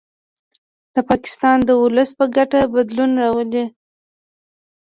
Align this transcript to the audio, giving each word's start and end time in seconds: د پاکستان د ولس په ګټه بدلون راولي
د 0.93 0.95
پاکستان 1.09 1.57
د 1.63 1.69
ولس 1.81 2.09
په 2.19 2.25
ګټه 2.35 2.59
بدلون 2.73 3.11
راولي 3.21 3.65